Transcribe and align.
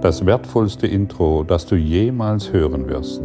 das 0.00 0.24
wertvollste 0.24 0.86
Intro, 0.86 1.42
das 1.42 1.66
du 1.66 1.74
jemals 1.74 2.52
hören 2.52 2.86
wirst. 2.88 3.22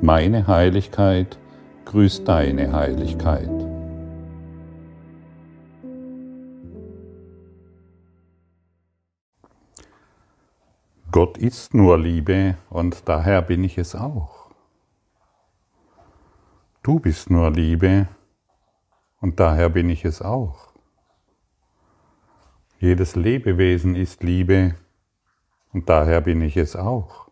Meine 0.00 0.46
Heiligkeit 0.46 1.38
grüßt 1.84 2.26
deine 2.26 2.72
Heiligkeit. 2.72 3.50
Gott 11.10 11.36
ist 11.36 11.74
nur 11.74 11.98
Liebe 11.98 12.56
und 12.70 13.06
daher 13.06 13.42
bin 13.42 13.62
ich 13.64 13.76
es 13.76 13.94
auch. 13.94 14.50
Du 16.82 16.98
bist 16.98 17.28
nur 17.28 17.50
Liebe 17.50 18.08
und 19.20 19.38
daher 19.38 19.68
bin 19.68 19.90
ich 19.90 20.04
es 20.06 20.22
auch. 20.22 20.72
Jedes 22.78 23.16
Lebewesen 23.16 23.96
ist 23.96 24.22
Liebe 24.22 24.74
und 25.72 25.88
daher 25.88 26.20
bin 26.20 26.40
ich 26.42 26.56
es 26.56 26.76
auch. 26.76 27.28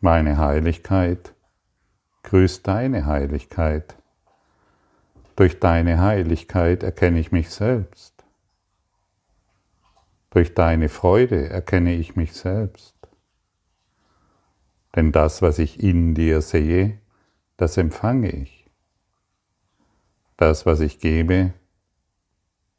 Meine 0.00 0.36
Heiligkeit 0.38 1.34
grüßt 2.22 2.66
deine 2.66 3.06
Heiligkeit. 3.06 3.96
Durch 5.36 5.60
deine 5.60 6.00
Heiligkeit 6.00 6.82
erkenne 6.82 7.20
ich 7.20 7.32
mich 7.32 7.50
selbst. 7.50 8.24
Durch 10.30 10.54
deine 10.54 10.88
Freude 10.88 11.48
erkenne 11.50 11.94
ich 11.94 12.16
mich 12.16 12.32
selbst. 12.32 12.96
Denn 14.94 15.12
das, 15.12 15.42
was 15.42 15.58
ich 15.58 15.82
in 15.82 16.14
dir 16.14 16.42
sehe, 16.42 16.98
das 17.56 17.76
empfange 17.76 18.30
ich. 18.30 18.70
Das, 20.36 20.66
was 20.66 20.80
ich 20.80 20.98
gebe, 20.98 21.52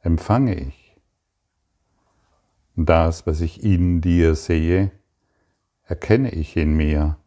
empfange 0.00 0.54
ich. 0.54 0.83
Das, 2.76 3.26
was 3.26 3.40
ich 3.40 3.62
in 3.62 4.00
dir 4.00 4.34
sehe, 4.34 4.90
erkenne 5.84 6.30
ich 6.30 6.56
in 6.56 6.76
mir. 6.76 7.18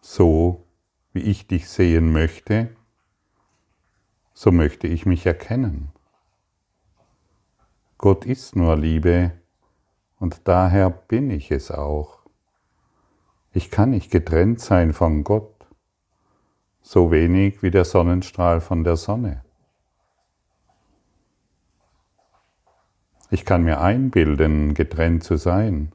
So 0.00 0.64
wie 1.12 1.22
ich 1.22 1.48
dich 1.48 1.68
sehen 1.68 2.12
möchte, 2.12 2.76
so 4.32 4.52
möchte 4.52 4.86
ich 4.86 5.06
mich 5.06 5.26
erkennen. 5.26 5.90
Gott 7.98 8.24
ist 8.24 8.54
nur 8.54 8.76
Liebe 8.76 9.32
und 10.20 10.46
daher 10.46 10.90
bin 10.90 11.30
ich 11.30 11.50
es 11.50 11.72
auch. 11.72 12.20
Ich 13.50 13.72
kann 13.72 13.90
nicht 13.90 14.12
getrennt 14.12 14.60
sein 14.60 14.92
von 14.92 15.24
Gott, 15.24 15.66
so 16.80 17.10
wenig 17.10 17.60
wie 17.62 17.72
der 17.72 17.84
Sonnenstrahl 17.84 18.60
von 18.60 18.84
der 18.84 18.96
Sonne. 18.96 19.44
Ich 23.30 23.44
kann 23.44 23.62
mir 23.62 23.80
einbilden, 23.80 24.72
getrennt 24.72 25.22
zu 25.22 25.36
sein. 25.36 25.92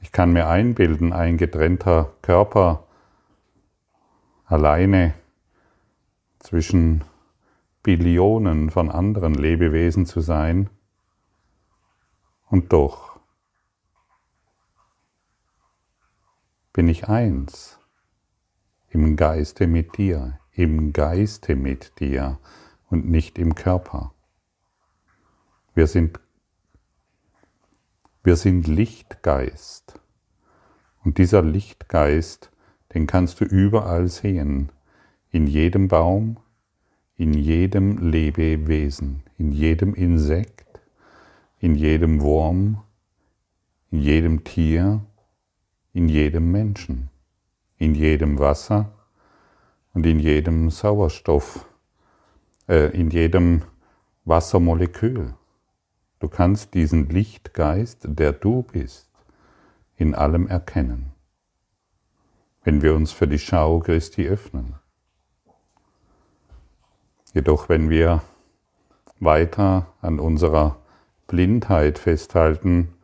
Ich 0.00 0.10
kann 0.10 0.32
mir 0.32 0.48
einbilden, 0.48 1.12
ein 1.12 1.36
getrennter 1.36 2.12
Körper 2.22 2.84
alleine 4.46 5.14
zwischen 6.38 7.04
Billionen 7.82 8.70
von 8.70 8.90
anderen 8.90 9.34
Lebewesen 9.34 10.06
zu 10.06 10.20
sein. 10.20 10.70
Und 12.46 12.72
doch 12.72 13.20
bin 16.72 16.88
ich 16.88 17.08
eins 17.08 17.78
im 18.88 19.16
Geiste 19.16 19.66
mit 19.66 19.98
dir, 19.98 20.38
im 20.52 20.94
Geiste 20.94 21.54
mit 21.56 22.00
dir 22.00 22.38
und 22.88 23.10
nicht 23.10 23.38
im 23.38 23.54
Körper. 23.54 24.14
Wir 25.78 25.86
sind, 25.86 26.18
wir 28.24 28.34
sind 28.34 28.66
Lichtgeist. 28.66 30.00
Und 31.04 31.18
dieser 31.18 31.40
Lichtgeist, 31.40 32.50
den 32.94 33.06
kannst 33.06 33.40
du 33.40 33.44
überall 33.44 34.08
sehen. 34.08 34.72
In 35.30 35.46
jedem 35.46 35.86
Baum, 35.86 36.38
in 37.14 37.32
jedem 37.32 37.98
Lebewesen, 37.98 39.22
in 39.36 39.52
jedem 39.52 39.94
Insekt, 39.94 40.80
in 41.60 41.76
jedem 41.76 42.22
Wurm, 42.22 42.82
in 43.92 44.00
jedem 44.00 44.42
Tier, 44.42 45.06
in 45.92 46.08
jedem 46.08 46.50
Menschen, 46.50 47.08
in 47.76 47.94
jedem 47.94 48.40
Wasser 48.40 48.90
und 49.94 50.04
in 50.06 50.18
jedem 50.18 50.70
Sauerstoff, 50.70 51.68
äh, 52.66 52.90
in 52.98 53.10
jedem 53.10 53.62
Wassermolekül. 54.24 55.34
Du 56.20 56.28
kannst 56.28 56.74
diesen 56.74 57.08
Lichtgeist, 57.08 58.00
der 58.08 58.32
du 58.32 58.62
bist, 58.62 59.08
in 59.96 60.14
allem 60.14 60.48
erkennen, 60.48 61.12
wenn 62.64 62.82
wir 62.82 62.94
uns 62.94 63.12
für 63.12 63.28
die 63.28 63.38
Schau 63.38 63.80
Christi 63.80 64.26
öffnen. 64.28 64.74
Jedoch 67.34 67.68
wenn 67.68 67.88
wir 67.90 68.22
weiter 69.20 69.86
an 70.00 70.18
unserer 70.18 70.76
Blindheit 71.26 71.98
festhalten, 71.98 72.94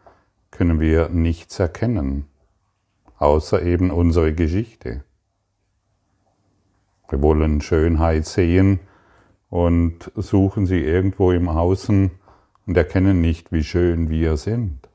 können 0.50 0.80
wir 0.80 1.08
nichts 1.08 1.58
erkennen, 1.58 2.26
außer 3.18 3.62
eben 3.62 3.90
unsere 3.90 4.32
Geschichte. 4.32 5.04
Wir 7.08 7.22
wollen 7.22 7.60
Schönheit 7.60 8.26
sehen 8.26 8.80
und 9.50 10.10
suchen 10.14 10.66
sie 10.66 10.80
irgendwo 10.80 11.32
im 11.32 11.48
Außen, 11.48 12.10
und 12.66 12.76
erkennen 12.76 13.20
nicht, 13.20 13.52
wie 13.52 13.64
schön 13.64 14.08
wir 14.08 14.36
sind. 14.36 14.88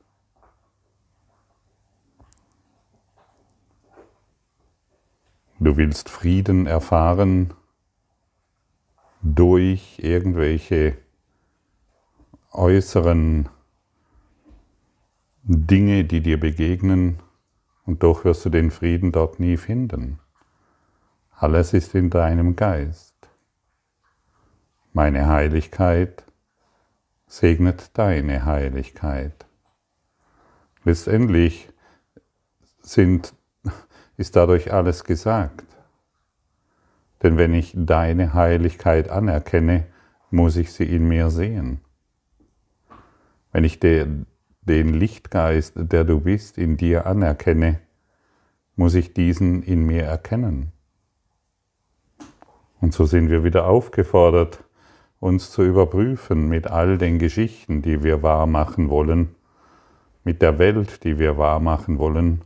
Du 5.59 5.75
willst 5.75 6.09
Frieden 6.09 6.67
erfahren 6.67 7.53
durch 9.21 9.99
irgendwelche 9.99 10.97
äußeren 12.51 13.49
Dinge, 15.43 16.05
die 16.05 16.21
dir 16.21 16.39
begegnen, 16.39 17.21
und 17.85 18.03
doch 18.03 18.23
wirst 18.23 18.45
du 18.45 18.49
den 18.49 18.71
Frieden 18.71 19.11
dort 19.11 19.39
nie 19.39 19.57
finden. 19.57 20.19
Alles 21.31 21.73
ist 21.73 21.95
in 21.95 22.09
deinem 22.09 22.55
Geist. 22.55 23.15
Meine 24.93 25.27
Heiligkeit 25.27 26.23
segnet 27.29 27.97
deine 27.97 28.43
Heiligkeit. 28.43 29.45
Letztendlich 30.83 31.69
sind, 32.81 33.33
ist 34.17 34.35
dadurch 34.35 34.73
alles 34.73 35.03
gesagt. 35.03 35.63
Denn 37.21 37.37
wenn 37.37 37.53
ich 37.53 37.73
deine 37.77 38.33
Heiligkeit 38.33 39.09
anerkenne, 39.09 39.85
muss 40.31 40.57
ich 40.57 40.73
sie 40.73 40.85
in 40.85 41.07
mir 41.07 41.29
sehen. 41.29 41.81
Wenn 43.51 43.63
ich 43.63 43.79
den 43.79 44.25
Lichtgeist, 44.65 45.73
der 45.75 46.03
du 46.05 46.21
bist, 46.21 46.57
in 46.57 46.77
dir 46.77 47.05
anerkenne, 47.05 47.79
muss 48.75 48.95
ich 48.95 49.13
diesen 49.13 49.61
in 49.61 49.85
mir 49.85 50.03
erkennen. 50.03 50.71
Und 52.81 52.93
so 52.93 53.05
sind 53.05 53.29
wir 53.29 53.43
wieder 53.43 53.67
aufgefordert, 53.67 54.63
uns 55.19 55.51
zu 55.51 55.63
überprüfen 55.63 56.47
mit 56.47 56.67
all 56.67 56.97
den 56.97 57.19
Geschichten, 57.19 57.81
die 57.81 58.03
wir 58.03 58.23
wahr 58.23 58.47
machen 58.47 58.89
wollen, 58.89 59.35
mit 60.23 60.41
der 60.41 60.59
Welt, 60.59 61.03
die 61.03 61.19
wir 61.19 61.37
wahr 61.37 61.59
machen 61.59 61.99
wollen, 61.99 62.41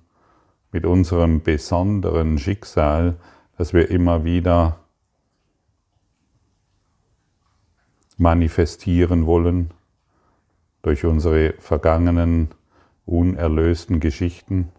mit 0.71 0.85
unserem 0.85 1.41
besonderen 1.41 2.39
Schicksal, 2.39 3.15
das 3.57 3.73
wir 3.73 3.91
immer 3.91 4.23
wieder 4.23 4.79
manifestieren 8.17 9.25
wollen 9.25 9.71
durch 10.81 11.05
unsere 11.05 11.53
vergangenen 11.59 12.49
unerlösten 13.05 13.99
Geschichten. 13.99 14.69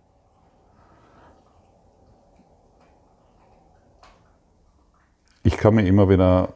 Ich 5.42 5.58
komme 5.58 5.86
immer 5.86 6.08
wieder 6.08 6.54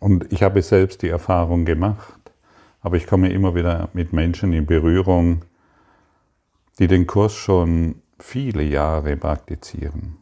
und 0.00 0.32
ich 0.32 0.42
habe 0.42 0.62
selbst 0.62 1.02
die 1.02 1.08
Erfahrung 1.08 1.64
gemacht, 1.64 2.32
aber 2.80 2.96
ich 2.96 3.06
komme 3.06 3.30
immer 3.30 3.54
wieder 3.54 3.90
mit 3.92 4.12
Menschen 4.12 4.52
in 4.52 4.66
Berührung, 4.66 5.44
die 6.78 6.88
den 6.88 7.06
Kurs 7.06 7.34
schon 7.34 8.02
viele 8.18 8.62
Jahre 8.62 9.16
praktizieren. 9.16 10.16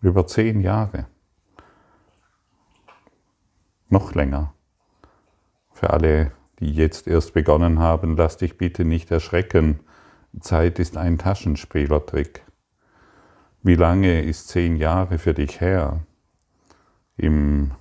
Über 0.00 0.26
zehn 0.26 0.60
Jahre. 0.60 1.06
Noch 3.88 4.14
länger. 4.14 4.52
Für 5.72 5.90
alle, 5.90 6.32
die 6.58 6.72
jetzt 6.72 7.06
erst 7.06 7.34
begonnen 7.34 7.78
haben, 7.78 8.16
lass 8.16 8.36
dich 8.36 8.58
bitte 8.58 8.84
nicht 8.84 9.12
erschrecken. 9.12 9.80
Zeit 10.40 10.80
ist 10.80 10.96
ein 10.96 11.18
Taschenspielertrick. 11.18 12.42
Wie 13.62 13.76
lange 13.76 14.22
ist 14.22 14.48
zehn 14.48 14.76
Jahre 14.76 15.18
für 15.18 15.34
dich 15.34 15.60
her? 15.60 16.04
Im 17.16 17.72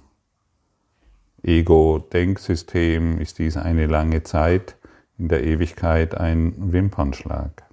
Ego-Denksystem 1.43 3.19
ist 3.19 3.39
dies 3.39 3.57
eine 3.57 3.87
lange 3.87 4.23
Zeit, 4.23 4.77
in 5.17 5.27
der 5.27 5.43
Ewigkeit 5.43 6.15
ein 6.15 6.71
Wimpernschlag. 6.71 7.63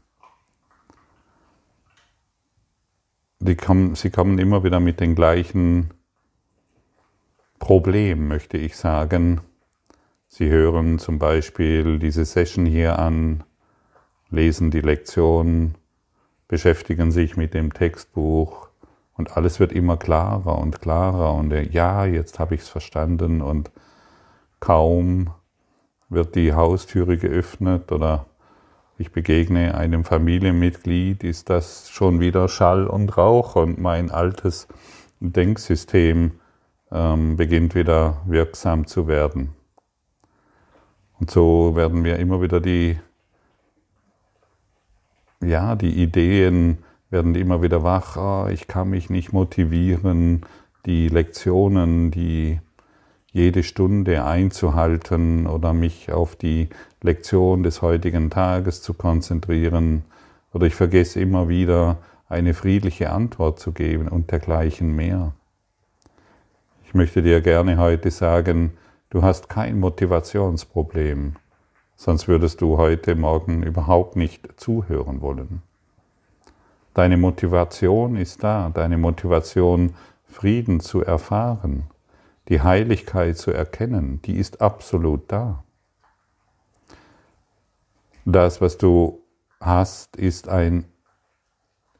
Kommen, 3.65 3.95
sie 3.95 4.11
kommen 4.11 4.39
immer 4.39 4.65
wieder 4.65 4.81
mit 4.81 5.01
den 5.01 5.15
gleichen 5.15 5.91
Problemen, 7.59 8.29
möchte 8.29 8.59
ich 8.59 8.77
sagen. 8.77 9.41
Sie 10.29 10.49
hören 10.49 10.99
zum 10.99 11.19
Beispiel 11.19 11.99
diese 11.99 12.25
Session 12.25 12.67
hier 12.67 12.99
an, 12.99 13.45
lesen 14.31 14.71
die 14.71 14.81
Lektion, 14.81 15.75
beschäftigen 16.49 17.13
sich 17.13 17.37
mit 17.37 17.55
dem 17.55 17.73
Textbuch 17.73 18.68
und 19.19 19.37
alles 19.37 19.61
wird 19.61 19.73
immer 19.73 19.99
klarer 19.99 20.59
und 20.59 20.81
klarer 20.81 21.35
und 21.35 21.53
ja, 21.73 22.07
jetzt 22.07 22.39
habe 22.39 22.55
ich 22.55 22.63
es 22.63 22.69
verstanden 22.69 23.43
und 23.43 23.71
kaum 24.61 25.31
wird 26.09 26.35
die 26.35 26.55
Haustüre 26.55 27.19
geöffnet 27.19 27.93
oder 27.93 28.25
ich 28.97 29.13
begegne 29.13 29.75
einem 29.75 30.05
Familienmitglied, 30.05 31.23
ist 31.23 31.51
das 31.51 31.91
schon 31.91 32.21
wieder 32.21 32.49
Schall 32.49 32.87
und 32.87 33.17
Rauch 33.17 33.55
und 33.57 33.79
mein 33.79 34.11
altes 34.11 34.67
Denksystem 35.21 36.33
ähm, 36.91 37.37
beginnt 37.37 37.75
wieder 37.75 38.23
wirksam 38.27 38.87
zu 38.87 39.07
werden. 39.07 39.51
Und 41.21 41.31
so 41.31 41.77
werden 41.77 42.05
wir 42.05 42.19
immer 42.19 42.41
wieder 42.41 42.61
die 42.61 42.99
ja, 45.41 45.77
die 45.77 46.03
Ideen 46.03 46.79
werden 47.11 47.35
immer 47.35 47.63
wieder 47.63 47.83
wach, 47.83 48.17
oh, 48.17 48.49
ich 48.49 48.67
kann 48.67 48.91
mich 48.91 49.11
nicht 49.11 49.33
motivieren, 49.33 50.43
die 50.87 51.09
Lektionen, 51.09 52.11
die 52.11 52.61
jede 53.33 53.63
Stunde 53.63 54.25
einzuhalten 54.25 55.47
oder 55.47 55.73
mich 55.73 56.13
auf 56.13 56.37
die 56.37 56.69
Lektion 57.03 57.63
des 57.63 57.83
heutigen 57.83 58.31
Tages 58.31 58.83
zu 58.83 58.95
konzentrieren 58.95 60.05
oder 60.53 60.67
ich 60.67 60.75
vergesse 60.75 61.21
immer 61.21 61.49
wieder 61.49 61.99
eine 62.29 62.55
friedliche 62.55 63.11
Antwort 63.11 63.59
zu 63.59 63.73
geben 63.73 64.09
und 64.09 64.31
dergleichen 64.31 64.95
mehr. 64.95 65.33
Ich 66.85 66.95
möchte 66.95 67.23
dir 67.23 67.41
gerne 67.43 67.79
heute 67.79 68.11
sagen, 68.11 68.73
du 69.11 69.23
hast 69.23 69.49
kein 69.49 69.79
Motivationsproblem 69.79 71.37
sonst 71.99 72.29
würdest 72.29 72.61
du 72.61 72.79
heute 72.79 73.17
Morgen 73.17 73.65
überhaupt 73.65 74.15
nicht 74.15 74.49
zuhören 74.57 75.21
wollen. 75.21 75.63
Deine 76.99 77.17
Motivation 77.17 78.17
ist 78.17 78.43
da, 78.43 78.71
deine 78.71 78.99
Motivation, 78.99 79.95
Frieden 80.25 80.81
zu 80.81 81.05
erfahren, 81.05 81.85
die 82.49 82.61
Heiligkeit 82.61 83.39
zu 83.39 83.53
erkennen, 83.53 84.21
die 84.23 84.37
ist 84.37 84.61
absolut 84.61 85.31
da. 85.31 85.63
Das, 88.25 88.61
was 88.61 88.79
du 88.79 89.23
hast, 89.61 90.17
ist 90.17 90.49
ein 90.49 90.87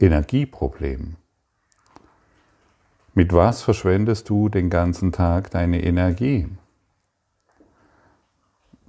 Energieproblem. 0.01 1.15
Mit 3.15 3.33
was 3.33 3.63
verschwendest 3.63 4.29
du 4.29 4.49
den 4.49 4.69
ganzen 4.69 5.13
Tag 5.13 5.53
deine 5.53 5.81
Energie? 5.81 6.49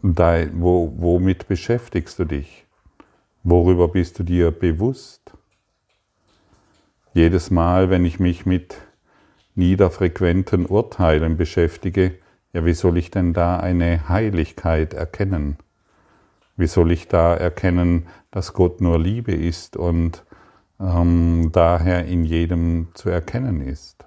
Dein, 0.01 0.59
wo, 0.59 0.91
womit 0.97 1.47
beschäftigst 1.47 2.17
du 2.17 2.25
dich? 2.25 2.65
Worüber 3.43 3.87
bist 3.89 4.17
du 4.17 4.23
dir 4.23 4.49
bewusst? 4.49 5.18
Jedes 7.13 7.49
Mal, 7.49 7.89
wenn 7.89 8.05
ich 8.05 8.19
mich 8.19 8.45
mit 8.45 8.77
niederfrequenten 9.55 10.67
Urteilen 10.67 11.37
beschäftige, 11.37 12.15
ja, 12.53 12.65
wie 12.65 12.73
soll 12.73 12.97
ich 12.97 13.09
denn 13.09 13.33
da 13.33 13.57
eine 13.57 14.09
Heiligkeit 14.09 14.93
erkennen? 14.93 15.57
Wie 16.55 16.67
soll 16.67 16.91
ich 16.91 17.07
da 17.07 17.35
erkennen, 17.35 18.07
dass 18.31 18.53
Gott 18.53 18.79
nur 18.79 18.99
Liebe 18.99 19.31
ist 19.31 19.75
und 19.75 20.23
ähm, 20.79 21.49
daher 21.51 22.05
in 22.05 22.25
jedem 22.25 22.89
zu 22.93 23.09
erkennen 23.09 23.61
ist? 23.61 24.05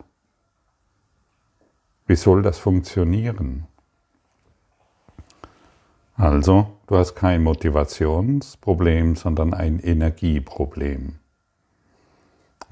Wie 2.06 2.16
soll 2.16 2.42
das 2.42 2.58
funktionieren? 2.58 3.66
Also, 6.14 6.68
du 6.86 6.96
hast 6.96 7.14
kein 7.14 7.42
Motivationsproblem, 7.42 9.16
sondern 9.16 9.54
ein 9.54 9.80
Energieproblem. 9.80 11.21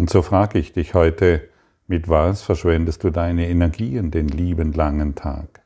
Und 0.00 0.08
so 0.08 0.22
frage 0.22 0.58
ich 0.58 0.72
dich 0.72 0.94
heute, 0.94 1.46
mit 1.86 2.08
was 2.08 2.40
verschwendest 2.40 3.04
du 3.04 3.10
deine 3.10 3.50
Energien 3.50 4.10
den 4.10 4.28
lieben 4.28 4.72
langen 4.72 5.14
Tag? 5.14 5.60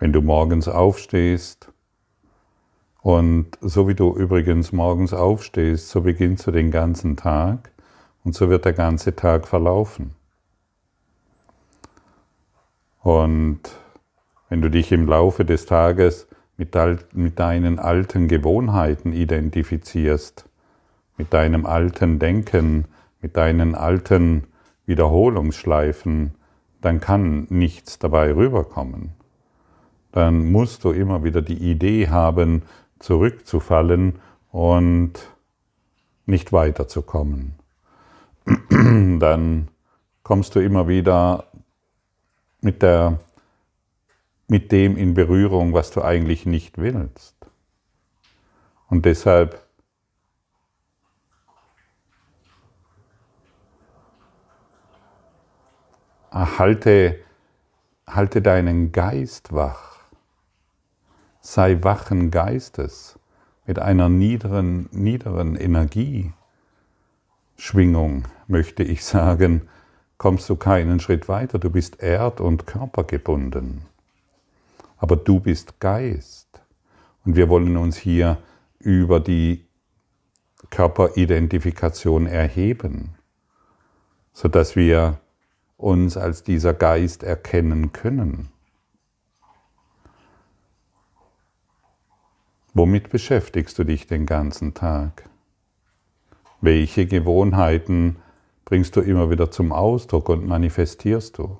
Wenn 0.00 0.12
du 0.12 0.20
morgens 0.20 0.66
aufstehst, 0.66 1.68
und 3.00 3.56
so 3.60 3.86
wie 3.86 3.94
du 3.94 4.16
übrigens 4.16 4.72
morgens 4.72 5.14
aufstehst, 5.14 5.90
so 5.90 6.00
beginnst 6.00 6.48
du 6.48 6.50
den 6.50 6.72
ganzen 6.72 7.16
Tag 7.16 7.70
und 8.24 8.34
so 8.34 8.50
wird 8.50 8.64
der 8.64 8.72
ganze 8.72 9.14
Tag 9.14 9.46
verlaufen. 9.46 10.16
Und 13.04 13.60
wenn 14.48 14.60
du 14.60 14.68
dich 14.68 14.90
im 14.90 15.06
Laufe 15.06 15.44
des 15.44 15.66
Tages 15.66 16.26
mit, 16.56 16.76
mit 17.12 17.38
deinen 17.38 17.78
alten 17.78 18.26
Gewohnheiten 18.26 19.12
identifizierst, 19.12 20.47
mit 21.18 21.34
deinem 21.34 21.66
alten 21.66 22.18
Denken, 22.18 22.86
mit 23.20 23.36
deinen 23.36 23.74
alten 23.74 24.44
Wiederholungsschleifen, 24.86 26.34
dann 26.80 27.00
kann 27.00 27.46
nichts 27.50 27.98
dabei 27.98 28.32
rüberkommen. 28.32 29.10
Dann 30.12 30.50
musst 30.50 30.84
du 30.84 30.92
immer 30.92 31.24
wieder 31.24 31.42
die 31.42 31.58
Idee 31.58 32.08
haben, 32.08 32.62
zurückzufallen 32.98 34.20
und 34.50 35.12
nicht 36.24 36.52
weiterzukommen. 36.52 37.54
Dann 39.18 39.68
kommst 40.22 40.54
du 40.54 40.60
immer 40.60 40.88
wieder 40.88 41.44
mit 42.60 42.82
der 42.82 43.20
mit 44.48 44.72
dem 44.72 44.96
in 44.96 45.12
Berührung, 45.12 45.74
was 45.74 45.90
du 45.90 46.02
eigentlich 46.02 46.46
nicht 46.46 46.78
willst. 46.78 47.36
Und 48.88 49.04
deshalb 49.04 49.67
halte, 56.58 57.18
halte 58.06 58.42
deinen 58.42 58.92
Geist 58.92 59.52
wach. 59.52 59.98
Sei 61.40 61.82
wachen 61.82 62.30
Geistes 62.30 63.18
mit 63.66 63.78
einer 63.78 64.08
niederen, 64.08 64.88
niederen 64.92 65.56
Energieschwingung, 65.56 68.24
möchte 68.46 68.82
ich 68.82 69.04
sagen, 69.04 69.68
kommst 70.16 70.48
du 70.48 70.56
keinen 70.56 71.00
Schritt 71.00 71.28
weiter. 71.28 71.58
Du 71.58 71.70
bist 71.70 72.02
erd- 72.02 72.40
und 72.40 72.66
körpergebunden 72.66 73.82
aber 74.98 75.16
du 75.16 75.40
bist 75.40 75.80
Geist. 75.80 76.60
Und 77.24 77.36
wir 77.36 77.48
wollen 77.48 77.76
uns 77.76 77.96
hier 77.96 78.38
über 78.78 79.20
die 79.20 79.64
Körperidentifikation 80.70 82.26
erheben, 82.26 83.14
sodass 84.32 84.76
wir 84.76 85.18
uns 85.78 86.16
als 86.16 86.42
dieser 86.42 86.74
Geist 86.74 87.22
erkennen 87.22 87.92
können. 87.92 88.50
Womit 92.74 93.08
beschäftigst 93.08 93.78
du 93.78 93.84
dich 93.84 94.06
den 94.06 94.26
ganzen 94.26 94.74
Tag? 94.74 95.28
Welche 96.60 97.06
Gewohnheiten 97.06 98.16
bringst 98.64 98.96
du 98.96 99.00
immer 99.00 99.30
wieder 99.30 99.50
zum 99.50 99.72
Ausdruck 99.72 100.28
und 100.28 100.46
manifestierst 100.46 101.38
du? 101.38 101.58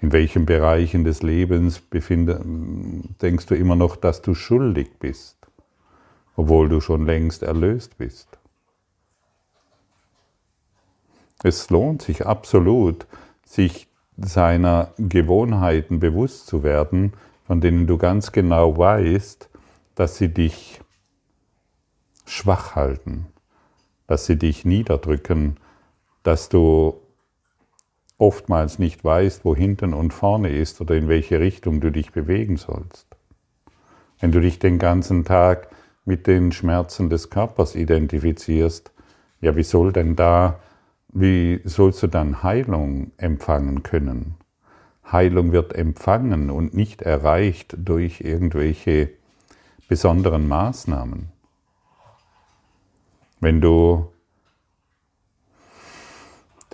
In 0.00 0.12
welchen 0.12 0.46
Bereichen 0.46 1.04
des 1.04 1.22
Lebens 1.22 1.82
denkst 1.90 3.46
du 3.46 3.54
immer 3.54 3.76
noch, 3.76 3.96
dass 3.96 4.22
du 4.22 4.34
schuldig 4.34 4.98
bist, 4.98 5.36
obwohl 6.36 6.68
du 6.68 6.80
schon 6.80 7.06
längst 7.06 7.42
erlöst 7.42 7.96
bist? 7.98 8.38
Es 11.46 11.70
lohnt 11.70 12.02
sich 12.02 12.26
absolut, 12.26 13.06
sich 13.44 13.86
seiner 14.16 14.92
Gewohnheiten 14.98 16.00
bewusst 16.00 16.48
zu 16.48 16.64
werden, 16.64 17.12
von 17.44 17.60
denen 17.60 17.86
du 17.86 17.98
ganz 17.98 18.32
genau 18.32 18.76
weißt, 18.76 19.48
dass 19.94 20.16
sie 20.16 20.34
dich 20.34 20.80
schwach 22.24 22.74
halten, 22.74 23.26
dass 24.08 24.26
sie 24.26 24.36
dich 24.36 24.64
niederdrücken, 24.64 25.58
dass 26.24 26.48
du 26.48 27.00
oftmals 28.18 28.80
nicht 28.80 29.04
weißt, 29.04 29.44
wo 29.44 29.54
hinten 29.54 29.94
und 29.94 30.12
vorne 30.12 30.48
ist 30.48 30.80
oder 30.80 30.96
in 30.96 31.06
welche 31.06 31.38
Richtung 31.38 31.80
du 31.80 31.92
dich 31.92 32.10
bewegen 32.10 32.56
sollst. 32.56 33.06
Wenn 34.18 34.32
du 34.32 34.40
dich 34.40 34.58
den 34.58 34.80
ganzen 34.80 35.24
Tag 35.24 35.68
mit 36.04 36.26
den 36.26 36.50
Schmerzen 36.50 37.08
des 37.08 37.30
Körpers 37.30 37.76
identifizierst, 37.76 38.90
ja, 39.40 39.54
wie 39.54 39.62
soll 39.62 39.92
denn 39.92 40.16
da, 40.16 40.58
wie 41.18 41.62
sollst 41.64 42.02
du 42.02 42.08
dann 42.08 42.42
Heilung 42.42 43.12
empfangen 43.16 43.82
können? 43.82 44.34
Heilung 45.10 45.52
wird 45.52 45.74
empfangen 45.74 46.50
und 46.50 46.74
nicht 46.74 47.00
erreicht 47.00 47.74
durch 47.78 48.20
irgendwelche 48.20 49.10
besonderen 49.88 50.46
Maßnahmen. 50.46 51.30
Wenn 53.40 53.62
du 53.62 54.08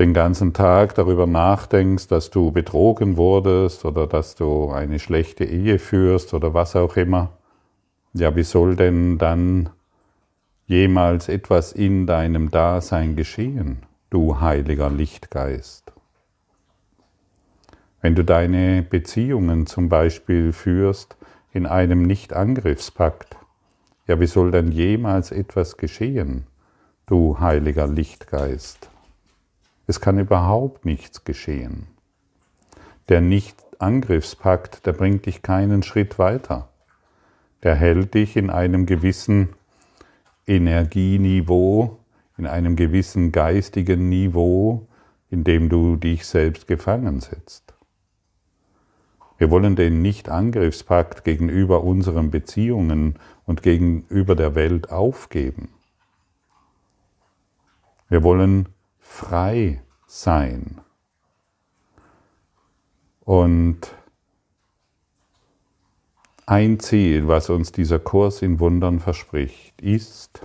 den 0.01 0.13
ganzen 0.13 0.53
Tag 0.53 0.97
darüber 0.97 1.29
nachdenkst, 1.29 2.09
dass 2.09 2.31
du 2.31 2.51
betrogen 2.51 3.17
wurdest 3.17 3.85
oder 3.85 4.09
dass 4.09 4.35
du 4.35 4.71
eine 4.71 4.99
schlechte 4.99 5.45
Ehe 5.45 5.79
führst 5.79 6.35
oder 6.35 6.53
was 6.53 6.75
auch 6.75 6.97
immer, 6.97 7.31
ja, 8.13 8.35
wie 8.35 8.43
soll 8.43 8.75
denn 8.75 9.19
dann 9.19 9.71
jemals 10.67 11.29
etwas 11.29 11.73
in 11.73 12.09
deinem 12.09 12.51
Dasein 12.51 13.15
geschehen, 13.15 13.87
du 14.13 14.41
heiliger 14.41 14.91
Lichtgeist? 14.91 15.91
Wenn 18.03 18.15
du 18.15 18.25
deine 18.25 18.83
Beziehungen 18.83 19.67
zum 19.67 19.89
Beispiel 19.89 20.53
führst 20.53 21.17
in 21.55 21.65
einem 21.65 22.03
Nicht-Angriffspakt, 22.03 23.37
ja, 24.07 24.21
wie 24.21 24.27
soll 24.27 24.51
denn 24.51 24.71
jemals 24.71 25.31
etwas 25.31 25.79
geschehen, 25.79 26.47
du 27.07 27.41
heiliger 27.41 27.87
Lichtgeist? 27.87 28.91
Es 29.87 29.99
kann 29.99 30.19
überhaupt 30.19 30.85
nichts 30.85 31.25
geschehen. 31.25 31.87
Der 33.09 33.23
Nicht-Angriffspakt, 33.23 34.85
der 34.85 34.93
bringt 34.93 35.25
dich 35.25 35.41
keinen 35.41 35.83
Schritt 35.83 36.19
weiter. 36.19 36.69
Der 37.63 37.77
hält 37.77 38.13
dich 38.13 38.37
in 38.37 38.51
einem 38.51 38.85
gewissen 38.85 39.55
Energieniveau, 40.47 41.99
in 42.39 42.47
einem 42.47 42.77
gewissen 42.77 43.33
geistigen 43.33 44.09
Niveau, 44.09 44.87
in 45.31 45.45
dem 45.45 45.69
du 45.69 45.97
dich 45.97 46.27
selbst 46.27 46.67
gefangen 46.67 47.21
setzt. 47.21 47.75
Wir 49.39 49.51
wollen 49.51 49.75
den 49.75 50.03
Nicht-Angriffspakt 50.03 51.25
gegenüber 51.25 51.83
unseren 51.83 52.31
Beziehungen 52.31 53.19
und 53.45 53.63
gegenüber 53.63 54.37
der 54.37 54.55
Welt 54.55 54.91
aufgeben. 54.91 55.71
Wir 58.09 58.23
wollen 58.23 58.69
frei 59.01 59.83
sein. 60.07 60.81
Und 63.25 63.97
ein 66.47 66.79
Ziel, 66.81 67.27
was 67.27 67.51
uns 67.51 67.73
dieser 67.73 67.99
Kurs 67.99 68.43
in 68.43 68.61
Wundern 68.61 69.01
verspricht, 69.01 69.81
ist, 69.81 70.43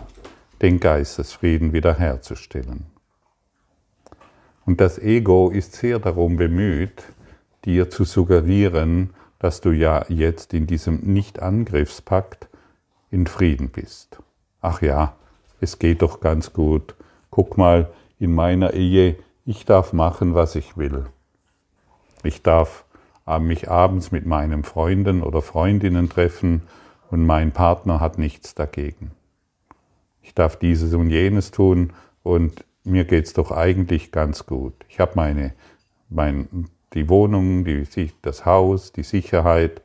den 0.62 0.80
Geistesfrieden 0.80 1.74
wiederherzustellen. 1.74 2.86
Und 4.66 4.82
das 4.82 5.00
Ego 5.00 5.50
ist 5.50 5.74
sehr 5.74 6.00
darum 6.00 6.38
bemüht, 6.38 7.04
dir 7.66 7.90
zu 7.90 8.04
suggerieren, 8.04 9.12
dass 9.40 9.62
du 9.62 9.72
ja 9.72 10.06
jetzt 10.10 10.54
in 10.54 10.68
diesem 10.68 11.00
Nicht-Angriffspakt 11.02 12.48
in 13.12 13.28
Frieden 13.28 13.70
bist. 13.70 14.18
Ach 14.62 14.82
ja, 14.82 15.16
es 15.62 15.80
geht 15.80 16.02
doch 16.02 16.20
ganz 16.20 16.54
gut. 16.54 16.96
Guck 17.30 17.58
mal, 17.58 17.92
in 18.20 18.34
meiner 18.34 18.74
Ehe, 18.74 19.16
ich 19.46 19.66
darf 19.66 19.94
machen, 19.94 20.34
was 20.34 20.56
ich 20.56 20.76
will. 20.76 21.06
Ich 22.24 22.42
darf 22.42 22.84
äh, 23.28 23.40
mich 23.40 23.70
abends 23.70 24.12
mit 24.12 24.26
meinen 24.26 24.64
Freunden 24.64 25.22
oder 25.24 25.42
Freundinnen 25.42 26.10
treffen 26.10 26.64
und 27.10 27.26
mein 27.26 27.52
Partner 27.52 28.00
hat 28.00 28.18
nichts 28.18 28.56
dagegen. 28.56 29.12
Ich 30.28 30.34
darf 30.36 30.58
dieses 30.58 30.94
und 30.94 31.10
jenes 31.10 31.52
tun 31.52 31.94
und 32.22 32.66
mir 32.84 33.06
geht's 33.06 33.32
doch 33.32 33.50
eigentlich 33.50 34.12
ganz 34.12 34.46
gut. 34.46 34.74
Ich 34.90 35.00
habe 35.00 35.14
meine, 35.16 35.54
mein, 36.10 36.68
die 36.94 37.08
Wohnung, 37.08 37.64
die, 37.64 38.12
das 38.22 38.46
Haus, 38.46 38.92
die 38.92 39.04
Sicherheit, 39.04 39.82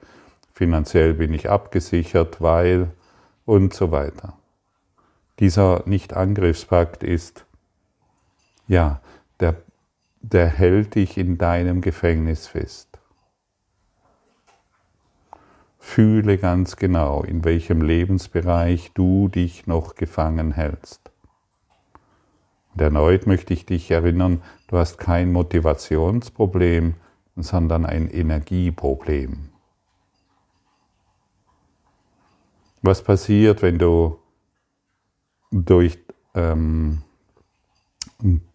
finanziell 0.53 1.15
bin 1.15 1.33
ich 1.33 1.49
abgesichert, 1.49 2.41
weil 2.41 2.91
und 3.47 3.73
so 3.73 3.93
weiter. 3.93 4.37
Dieser 5.39 5.85
Nicht-Angriffspakt 5.87 7.05
ist 7.05 7.45
ja, 8.67 9.01
der, 9.39 9.55
der 10.23 10.49
hält 10.49 10.97
dich 10.97 11.19
in 11.19 11.39
deinem 11.39 11.83
Gefängnis 11.83 12.49
fest. 12.49 12.92
Fühle 15.85 16.39
ganz 16.39 16.77
genau, 16.77 17.23
in 17.23 17.45
welchem 17.45 17.83
Lebensbereich 17.83 18.93
du 18.95 19.29
dich 19.29 19.67
noch 19.67 19.97
gefangen 19.97 20.53
hältst. 20.53 21.11
Und 22.73 22.81
erneut 22.81 23.27
möchte 23.27 23.53
ich 23.53 23.67
dich 23.67 23.91
erinnern, 23.91 24.43
du 24.69 24.79
hast 24.79 24.97
kein 24.97 25.33
Motivationsproblem, 25.33 26.95
sondern 27.37 27.85
ein 27.85 28.09
Energieproblem. 28.09 29.51
Was 32.81 33.03
passiert, 33.03 33.61
wenn 33.61 33.79
du 33.79 34.19
durch 35.51 35.99
ähm, 36.35 37.03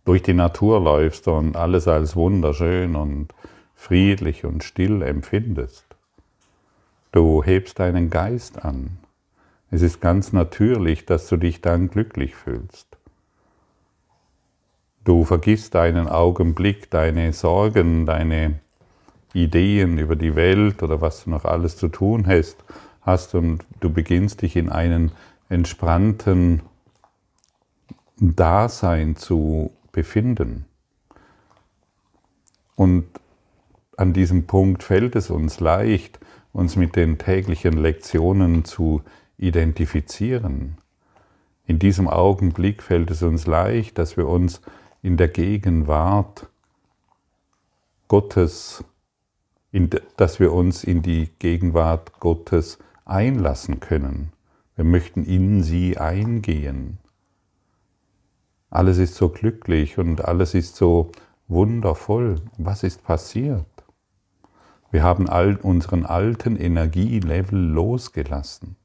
durch 0.06 0.24
die 0.24 0.34
Natur 0.34 0.80
läufst 0.80 1.28
und 1.28 1.58
alles 1.58 1.88
als 1.88 2.16
wunderschön 2.16 2.96
und 2.96 3.36
friedlich 3.76 4.46
und 4.46 4.64
still 4.64 5.02
empfindest. 5.02 5.87
Du 7.12 7.44
hebst 7.44 7.80
deinen 7.80 8.10
Geist 8.10 8.64
an. 8.64 8.98
Es 9.70 9.82
ist 9.82 10.02
ganz 10.02 10.34
natürlich, 10.34 11.06
dass 11.06 11.28
du 11.28 11.38
dich 11.38 11.62
dann 11.62 11.90
glücklich 11.90 12.36
fühlst. 12.36 12.98
Du 15.04 15.24
vergisst 15.24 15.76
einen 15.76 16.08
Augenblick 16.08 16.90
deine 16.90 17.32
Sorgen, 17.34 18.06
deine 18.06 18.60
Ideen 19.34 19.98
über 19.98 20.16
die 20.16 20.36
Welt 20.36 20.84
oder 20.84 21.02
was 21.02 21.24
du 21.24 21.30
noch 21.30 21.46
alles 21.46 21.78
zu 21.78 21.88
tun 21.88 22.28
hast, 22.28 22.58
hast 23.02 23.36
und 23.36 23.64
du 23.80 23.90
beginnst 23.90 24.42
dich 24.42 24.56
in 24.56 24.70
einen 24.70 25.12
entspannten 25.50 26.62
Dasein 28.20 29.16
zu 29.16 29.72
befinden. 29.92 30.66
Und 32.76 33.06
an 33.96 34.14
diesem 34.14 34.46
Punkt 34.46 34.84
fällt 34.84 35.16
es 35.16 35.30
uns 35.30 35.60
leicht, 35.60 36.20
uns 36.54 36.76
mit 36.76 36.96
den 36.96 37.18
täglichen 37.18 37.78
Lektionen 37.78 38.66
zu 38.66 39.02
identifizieren. 39.38 40.78
In 41.66 41.80
diesem 41.80 42.08
Augenblick 42.08 42.82
fällt 42.82 43.12
es 43.12 43.22
uns 43.22 43.46
leicht, 43.46 43.98
dass 43.98 44.18
wir 44.18 44.28
uns 44.28 44.62
in 45.02 45.18
der 45.18 45.28
Gegenwart 45.28 46.48
Gottes, 48.08 48.84
in, 49.72 49.90
dass 50.16 50.40
wir 50.40 50.54
uns 50.54 50.84
in 50.84 51.02
die 51.02 51.30
Gegenwart 51.40 52.20
Gottes 52.20 52.80
einlassen 53.06 53.80
können. 53.80 54.32
Wir 54.76 54.86
möchten 54.86 55.24
in 55.24 55.64
sie 55.64 55.98
eingehen. 55.98 57.00
Alles 58.70 58.98
ist 58.98 59.16
so 59.16 59.30
glücklich 59.30 59.98
und 59.98 60.24
alles 60.26 60.54
ist 60.54 60.76
so 60.76 61.12
wundervoll. 61.48 62.42
Was 62.58 62.84
ist 62.84 63.04
passiert? 63.04 63.66
Wir 64.92 65.04
haben 65.04 65.28
all 65.30 65.58
unseren 65.58 66.06
alten 66.06 66.56
Energielevel 66.56 67.60
losgelassen. 67.60 68.78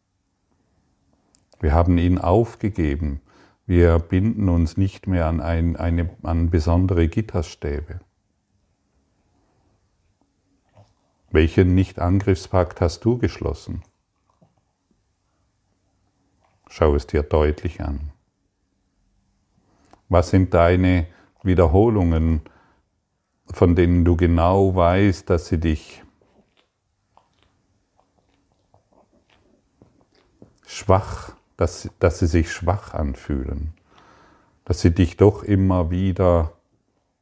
Wir 1.61 1.73
haben 1.73 1.97
ihn 1.99 2.19
aufgegeben. 2.19 3.21
Wir 3.67 3.99
binden 4.01 4.49
uns 4.49 4.77
nicht 4.77 5.07
mehr 5.07 5.27
an, 5.27 5.41
ein, 5.41 5.77
eine, 5.77 6.11
an 6.25 6.51
besondere 6.51 7.07
Gitterstäbe. 7.09 8.01
Welchen 11.31 11.75
Nicht-Angriffspakt 11.75 12.81
hast 12.81 13.05
du 13.05 13.17
geschlossen? 13.17 13.83
Schau 16.69 16.95
es 16.95 17.07
dir 17.07 17.23
deutlich 17.23 17.81
an. 17.81 18.11
Was 20.09 20.31
sind 20.31 20.53
deine 20.53 21.07
Wiederholungen, 21.43 22.43
von 23.53 23.75
denen 23.75 24.05
du 24.05 24.17
genau 24.17 24.75
weißt, 24.75 25.29
dass 25.29 25.47
sie 25.47 25.59
dich 25.59 26.03
schwach, 30.67 31.35
dass, 31.57 31.91
dass 31.99 32.19
sie 32.19 32.27
sich 32.27 32.51
schwach 32.51 32.95
anfühlen, 32.95 33.75
dass 34.65 34.81
sie 34.81 34.93
dich 34.93 35.17
doch 35.17 35.43
immer 35.43 35.91
wieder 35.91 36.53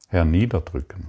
herniederdrücken? 0.09 1.09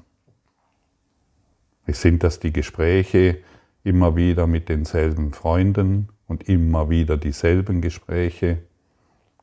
Sind 1.88 2.24
das 2.24 2.40
die 2.40 2.54
Gespräche 2.54 3.40
immer 3.84 4.16
wieder 4.16 4.48
mit 4.48 4.70
denselben 4.70 5.34
Freunden 5.34 6.10
und 6.28 6.48
immer 6.48 6.90
wieder 6.90 7.18
dieselben 7.18 7.82
Gespräche? 7.82 8.60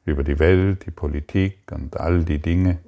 über 0.09 0.25
die 0.25 0.39
Welt, 0.39 0.87
die 0.87 0.91
Politik 0.91 1.71
und 1.71 1.99
all 1.99 2.25
die 2.25 2.39
Dinge? 2.39 2.79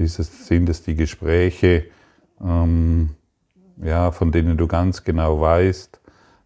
Es, 0.00 0.16
sind 0.16 0.68
es 0.68 0.82
die 0.82 0.94
Gespräche, 0.94 1.84
ähm, 2.40 3.10
ja, 3.82 4.12
von 4.12 4.32
denen 4.32 4.56
du 4.56 4.66
ganz 4.66 5.04
genau 5.04 5.40
weißt, 5.40 6.00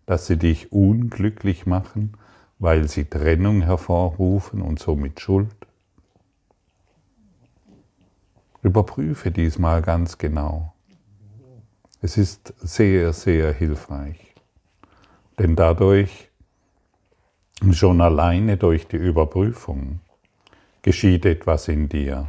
dass 0.06 0.26
sie 0.26 0.36
dich 0.36 0.72
unglücklich 0.72 1.66
machen, 1.66 2.16
weil 2.58 2.88
sie 2.88 3.04
Trennung 3.04 3.62
hervorrufen 3.62 4.60
und 4.60 4.78
somit 4.78 5.20
Schuld? 5.20 5.54
Überprüfe 8.62 9.30
diesmal 9.30 9.82
ganz 9.82 10.18
genau. 10.18 10.74
Es 12.00 12.16
ist 12.16 12.54
sehr, 12.58 13.12
sehr 13.12 13.52
hilfreich. 13.52 14.34
Denn 15.38 15.56
dadurch, 15.56 16.30
schon 17.72 18.00
alleine 18.00 18.56
durch 18.56 18.86
die 18.86 18.96
Überprüfung, 18.96 20.00
geschieht 20.82 21.24
etwas 21.24 21.68
in 21.68 21.88
dir. 21.88 22.28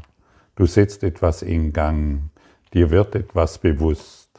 Du 0.56 0.66
setzt 0.66 1.04
etwas 1.04 1.42
in 1.42 1.74
Gang, 1.74 2.30
dir 2.74 2.90
wird 2.90 3.16
etwas 3.16 3.58
bewusst. 3.58 4.30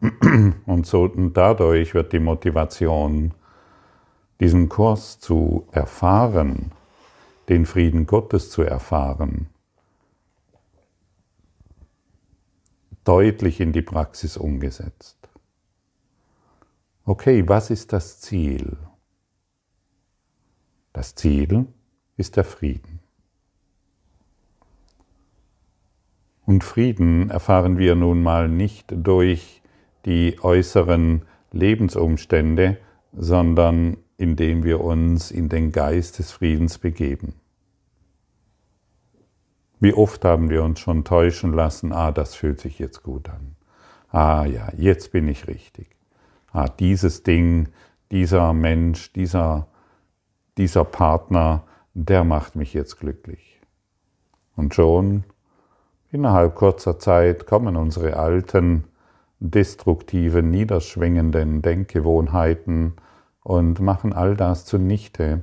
Und, 0.66 0.86
so, 0.86 1.02
und 1.02 1.36
dadurch 1.36 1.92
wird 1.92 2.12
die 2.12 2.20
Motivation, 2.20 3.34
diesen 4.38 4.68
Kurs 4.68 5.18
zu 5.18 5.66
erfahren, 5.72 6.70
den 7.48 7.66
Frieden 7.66 8.06
Gottes 8.06 8.50
zu 8.50 8.62
erfahren, 8.62 9.48
deutlich 13.02 13.60
in 13.60 13.72
die 13.72 13.82
Praxis 13.82 14.36
umgesetzt. 14.36 15.16
Okay, 17.04 17.48
was 17.48 17.70
ist 17.70 17.92
das 17.92 18.20
Ziel? 18.20 18.76
Das 20.92 21.16
Ziel 21.16 21.66
ist 22.16 22.36
der 22.36 22.44
Frieden. 22.44 22.97
Und 26.48 26.64
Frieden 26.64 27.28
erfahren 27.28 27.76
wir 27.76 27.94
nun 27.94 28.22
mal 28.22 28.48
nicht 28.48 28.86
durch 28.96 29.60
die 30.06 30.38
äußeren 30.40 31.26
Lebensumstände, 31.52 32.78
sondern 33.12 33.98
indem 34.16 34.64
wir 34.64 34.80
uns 34.80 35.30
in 35.30 35.50
den 35.50 35.72
Geist 35.72 36.18
des 36.18 36.32
Friedens 36.32 36.78
begeben. 36.78 37.34
Wie 39.78 39.92
oft 39.92 40.24
haben 40.24 40.48
wir 40.48 40.64
uns 40.64 40.80
schon 40.80 41.04
täuschen 41.04 41.52
lassen, 41.52 41.92
ah, 41.92 42.12
das 42.12 42.34
fühlt 42.34 42.62
sich 42.62 42.78
jetzt 42.78 43.02
gut 43.02 43.28
an. 43.28 43.54
Ah 44.10 44.46
ja, 44.46 44.72
jetzt 44.74 45.12
bin 45.12 45.28
ich 45.28 45.48
richtig. 45.48 45.90
Ah, 46.50 46.70
dieses 46.70 47.24
Ding, 47.24 47.68
dieser 48.10 48.54
Mensch, 48.54 49.12
dieser, 49.12 49.66
dieser 50.56 50.86
Partner, 50.86 51.64
der 51.92 52.24
macht 52.24 52.56
mich 52.56 52.72
jetzt 52.72 52.98
glücklich. 52.98 53.60
Und 54.56 54.74
schon 54.74 55.24
innerhalb 56.10 56.54
kurzer 56.54 56.98
Zeit 56.98 57.46
kommen 57.46 57.76
unsere 57.76 58.16
alten, 58.16 58.84
destruktiven, 59.40 60.50
niederschwingenden 60.50 61.62
Denkgewohnheiten 61.62 62.94
und 63.42 63.80
machen 63.80 64.12
all 64.12 64.36
das 64.36 64.64
zunichte, 64.64 65.42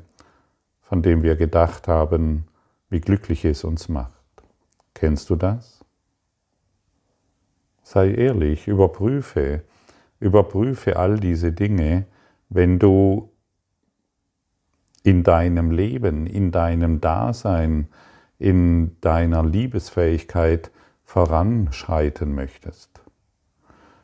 von 0.81 1.01
dem 1.01 1.23
wir 1.23 1.35
gedacht 1.35 1.87
haben, 1.87 2.45
wie 2.89 3.01
glücklich 3.01 3.45
es 3.45 3.63
uns 3.63 3.89
macht. 3.89 4.11
Kennst 4.93 5.29
du 5.29 5.35
das? 5.35 5.83
Sei 7.83 8.11
ehrlich, 8.11 8.67
überprüfe, 8.67 9.63
überprüfe 10.19 10.97
all 10.97 11.19
diese 11.19 11.51
Dinge, 11.51 12.05
wenn 12.49 12.79
du 12.79 13.29
in 15.03 15.23
deinem 15.23 15.71
Leben, 15.71 16.25
in 16.25 16.51
deinem 16.51 16.99
Dasein, 16.99 17.87
in 18.39 18.99
deiner 19.01 19.43
Liebesfähigkeit 19.43 20.71
voranschreiten 21.03 22.33
möchtest. 22.35 23.01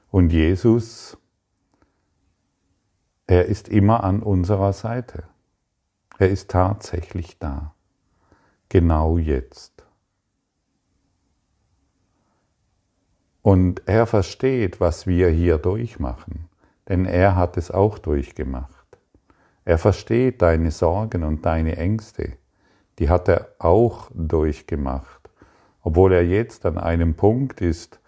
Und 0.09 0.31
Jesus, 0.31 1.17
er 3.27 3.45
ist 3.45 3.69
immer 3.69 4.03
an 4.03 4.21
unserer 4.21 4.73
Seite. 4.73 5.23
Er 6.19 6.29
ist 6.29 6.51
tatsächlich 6.51 7.39
da. 7.39 7.73
Genau 8.69 9.17
jetzt. 9.17 9.85
Und 13.41 13.88
er 13.88 14.05
versteht, 14.05 14.79
was 14.79 15.07
wir 15.07 15.29
hier 15.29 15.57
durchmachen, 15.57 16.47
denn 16.88 17.05
er 17.05 17.35
hat 17.35 17.57
es 17.57 17.71
auch 17.71 17.97
durchgemacht. 17.97 18.85
Er 19.65 19.77
versteht 19.77 20.41
deine 20.41 20.72
Sorgen 20.72 21.24
und 21.24 21.46
deine 21.46 21.77
Ängste, 21.77 22.33
die 23.01 23.09
hat 23.09 23.27
er 23.27 23.48
auch 23.57 24.11
durchgemacht, 24.14 25.31
obwohl 25.81 26.14
er 26.14 26.24
jetzt 26.24 26.68
an 26.68 26.77
einem 26.77 27.16
Punkt 27.16 27.59
ist, 27.59 28.00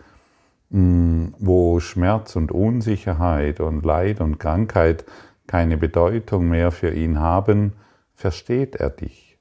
mm, 0.70 1.30
wo 1.40 1.80
Schmerz 1.80 2.36
und 2.36 2.52
Unsicherheit 2.52 3.60
und 3.60 3.84
Leid 3.84 4.22
und 4.22 4.38
Krankheit 4.38 5.04
keine 5.48 5.78
Bedeutung 5.78 6.48
mehr 6.48 6.70
für 6.70 6.94
ihn 6.94 7.20
haben, 7.20 7.74
versteht 8.14 8.76
er 8.76 8.92
dich, 8.92 9.40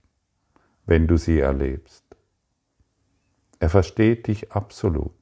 wenn 0.87 1.07
du 1.07 1.19
sie 1.19 1.41
erlebst. 1.41 2.03
Er 3.61 3.69
versteht 3.69 4.29
dich 4.29 4.53
absolut. 4.53 5.12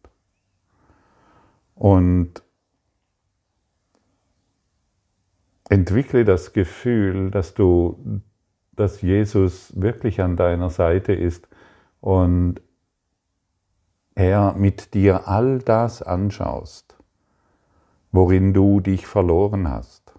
Und 1.74 2.44
entwickle 5.68 6.24
das 6.24 6.52
Gefühl, 6.52 7.32
dass 7.32 7.54
du, 7.54 8.22
dass 8.80 9.02
Jesus 9.02 9.78
wirklich 9.78 10.22
an 10.22 10.36
deiner 10.36 10.70
Seite 10.70 11.12
ist 11.12 11.46
und 12.00 12.62
er 14.14 14.54
mit 14.54 14.94
dir 14.94 15.28
all 15.28 15.58
das 15.58 16.00
anschaust, 16.00 16.96
worin 18.10 18.54
du 18.54 18.80
dich 18.80 19.06
verloren 19.06 19.68
hast, 19.68 20.14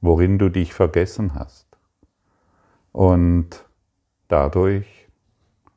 worin 0.00 0.38
du 0.38 0.48
dich 0.48 0.72
vergessen 0.72 1.34
hast. 1.34 1.66
Und 2.92 3.64
dadurch, 4.28 5.08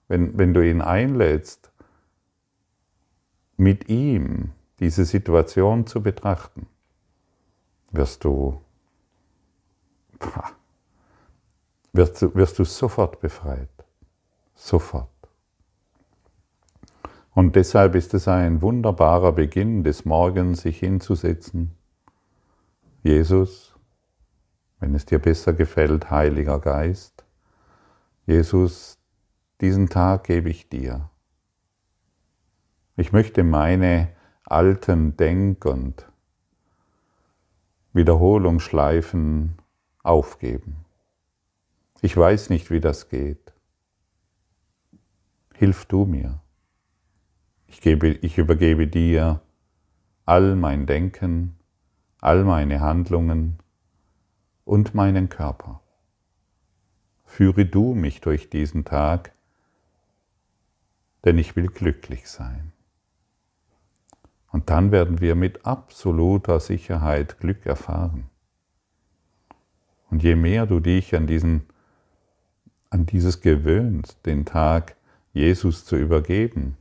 wenn, 0.08 0.38
wenn 0.38 0.54
du 0.54 0.62
ihn 0.64 0.82
einlädst, 0.82 1.72
mit 3.58 3.90
ihm 3.90 4.52
diese 4.80 5.06
Situation 5.06 5.88
zu 5.88 6.04
betrachten, 6.04 6.68
wirst 7.92 8.24
du, 8.24 8.62
wirst 11.96 12.22
du, 12.22 12.36
wirst 12.36 12.60
du 12.60 12.64
sofort 12.64 13.20
befreit. 13.20 13.70
Sofort. 14.54 15.10
Und 17.34 17.56
deshalb 17.56 17.96
ist 17.96 18.14
es 18.14 18.28
ein 18.28 18.62
wunderbarer 18.62 19.34
Beginn 19.34 19.84
des 19.84 20.06
Morgens, 20.06 20.62
sich 20.62 20.80
hinzusetzen. 20.80 21.76
Jesus, 23.04 23.76
wenn 24.80 24.96
es 24.96 25.06
dir 25.06 25.20
besser 25.20 25.54
gefällt, 25.54 26.10
Heiliger 26.10 26.60
Geist, 26.60 27.26
Jesus, 28.26 28.98
diesen 29.62 29.90
Tag 29.90 30.24
gebe 30.24 30.50
ich 30.50 30.70
dir. 30.70 31.10
Ich 32.96 33.12
möchte 33.12 33.44
meine 33.44 34.10
alten 34.46 35.18
Denk- 35.18 35.66
und 35.66 36.10
Wiederholungsschleifen 37.92 39.58
aufgeben. 40.04 40.85
Ich 42.02 42.16
weiß 42.16 42.50
nicht, 42.50 42.72
wie 42.72 42.80
das 42.80 43.10
geht. 43.10 43.54
Hilf 45.54 45.86
du 45.86 46.06
mir. 46.06 46.42
Ich, 47.68 47.82
gebe, 47.82 48.10
ich 48.10 48.38
übergebe 48.38 48.88
dir 48.88 49.42
all 50.26 50.56
mein 50.56 50.86
Denken, 50.86 51.58
all 52.20 52.44
meine 52.44 52.80
Handlungen 52.82 53.60
und 54.66 54.94
meinen 54.96 55.30
Körper. 55.30 55.82
Führe 57.26 57.66
du 57.66 57.94
mich 57.94 58.22
durch 58.22 58.50
diesen 58.50 58.86
Tag, 58.86 59.34
denn 61.24 61.38
ich 61.38 61.56
will 61.56 61.68
glücklich 61.68 62.28
sein. 62.28 62.72
Und 64.52 64.70
dann 64.70 64.92
werden 64.92 65.20
wir 65.20 65.36
mit 65.36 65.66
absoluter 65.66 66.60
Sicherheit 66.60 67.40
Glück 67.40 67.66
erfahren. 67.66 68.30
Und 70.10 70.24
je 70.24 70.36
mehr 70.36 70.66
du 70.66 70.80
dich 70.80 71.14
an, 71.14 71.28
diesen, 71.28 71.68
an 72.96 73.06
dieses 73.06 73.42
gewöhnst, 73.42 74.18
den 74.26 74.46
Tag 74.46 74.96
Jesus 75.34 75.86
zu 75.86 75.96
übergeben, 75.96 76.78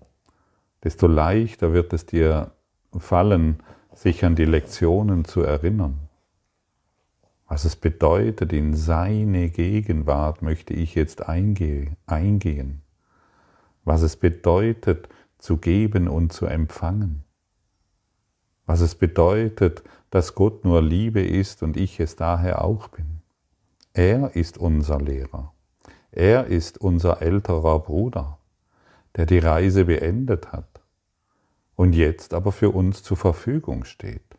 desto 0.82 1.06
leichter 1.06 1.72
wird 1.72 1.92
es 1.92 2.06
dir 2.06 2.52
fallen, 2.96 3.62
sich 3.92 4.24
an 4.24 4.36
die 4.36 4.46
Lektionen 4.46 5.24
zu 5.24 5.42
erinnern. 5.42 6.08
Was 7.46 7.64
es 7.64 7.76
bedeutet, 7.76 8.52
in 8.52 8.74
seine 8.74 9.50
Gegenwart 9.50 10.40
möchte 10.40 10.72
ich 10.72 10.94
jetzt 10.94 11.28
eingehen. 11.28 12.82
Was 13.84 14.02
es 14.02 14.16
bedeutet, 14.16 15.08
zu 15.38 15.58
geben 15.58 16.08
und 16.08 16.32
zu 16.32 16.46
empfangen 16.46 17.24
was 18.66 18.80
es 18.80 18.94
bedeutet, 18.94 19.82
dass 20.10 20.34
Gott 20.34 20.64
nur 20.64 20.82
Liebe 20.82 21.22
ist 21.22 21.62
und 21.62 21.76
ich 21.76 22.00
es 22.00 22.16
daher 22.16 22.64
auch 22.64 22.88
bin. 22.88 23.20
Er 23.92 24.34
ist 24.36 24.58
unser 24.58 25.00
Lehrer. 25.00 25.53
Er 26.16 26.46
ist 26.46 26.78
unser 26.78 27.22
älterer 27.22 27.80
Bruder, 27.80 28.38
der 29.16 29.26
die 29.26 29.40
Reise 29.40 29.86
beendet 29.86 30.52
hat 30.52 30.80
und 31.74 31.92
jetzt 31.92 32.34
aber 32.34 32.52
für 32.52 32.70
uns 32.70 33.02
zur 33.02 33.16
Verfügung 33.16 33.82
steht, 33.82 34.38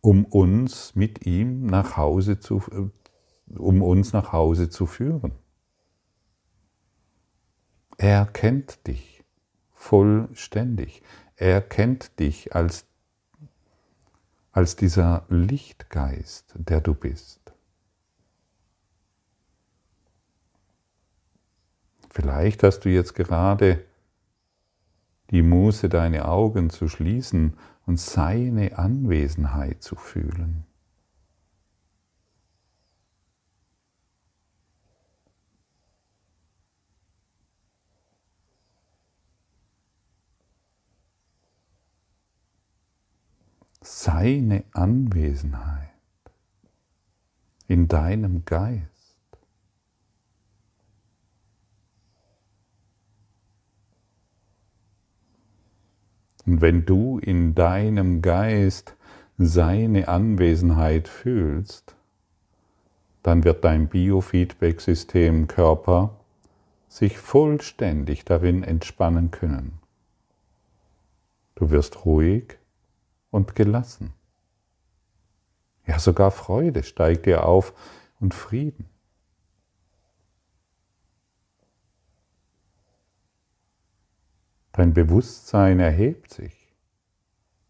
um 0.00 0.24
uns 0.24 0.96
mit 0.96 1.24
ihm 1.24 1.66
nach 1.66 1.96
Hause 1.96 2.40
zu, 2.40 2.90
um 3.56 3.80
uns 3.80 4.12
nach 4.12 4.32
Hause 4.32 4.68
zu 4.68 4.86
führen. 4.86 5.34
Er 7.96 8.26
kennt 8.26 8.88
dich 8.88 9.22
vollständig. 9.72 11.04
Er 11.36 11.60
kennt 11.60 12.18
dich 12.18 12.56
als 12.56 12.86
als 14.50 14.74
dieser 14.74 15.26
Lichtgeist, 15.28 16.54
der 16.56 16.80
du 16.80 16.92
bist. 16.92 17.49
Vielleicht 22.12 22.64
hast 22.64 22.80
du 22.80 22.88
jetzt 22.88 23.14
gerade 23.14 23.84
die 25.30 25.42
Muße, 25.42 25.88
deine 25.88 26.26
Augen 26.26 26.68
zu 26.68 26.88
schließen 26.88 27.56
und 27.86 28.00
seine 28.00 28.78
Anwesenheit 28.78 29.82
zu 29.82 29.94
fühlen. 29.94 30.64
Seine 43.82 44.64
Anwesenheit 44.72 45.88
in 47.68 47.86
deinem 47.86 48.44
Geist. 48.44 48.99
Und 56.50 56.62
wenn 56.62 56.84
du 56.84 57.20
in 57.20 57.54
deinem 57.54 58.22
Geist 58.22 58.96
seine 59.38 60.08
Anwesenheit 60.08 61.06
fühlst, 61.06 61.94
dann 63.22 63.44
wird 63.44 63.62
dein 63.62 63.86
Biofeedback-System 63.86 65.46
Körper 65.46 66.16
sich 66.88 67.18
vollständig 67.18 68.24
darin 68.24 68.64
entspannen 68.64 69.30
können. 69.30 69.78
Du 71.54 71.70
wirst 71.70 72.04
ruhig 72.04 72.58
und 73.30 73.54
gelassen. 73.54 74.12
Ja, 75.86 76.00
sogar 76.00 76.32
Freude 76.32 76.82
steigt 76.82 77.26
dir 77.26 77.46
auf 77.46 77.74
und 78.18 78.34
Frieden. 78.34 78.89
Dein 84.80 84.94
Bewusstsein 84.94 85.78
erhebt 85.78 86.32
sich. 86.32 86.74